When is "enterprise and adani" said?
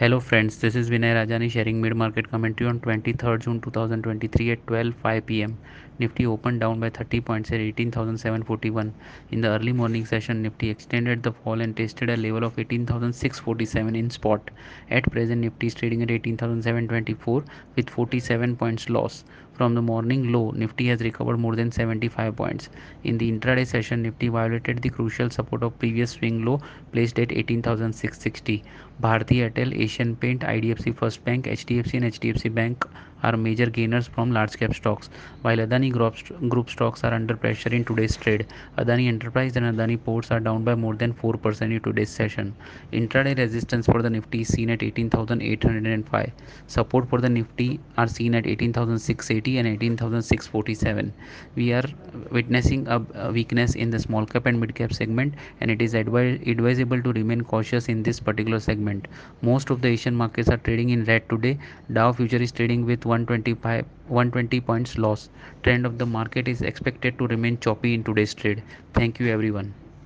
39.08-39.96